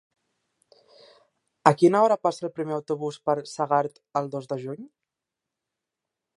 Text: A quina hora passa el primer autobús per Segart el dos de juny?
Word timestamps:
A 1.71 1.73
quina 1.81 2.01
hora 2.07 2.17
passa 2.29 2.47
el 2.49 2.53
primer 2.61 2.75
autobús 2.79 3.21
per 3.29 3.37
Segart 3.53 4.03
el 4.23 4.33
dos 4.37 4.51
de 4.55 4.61
juny? 4.67 4.85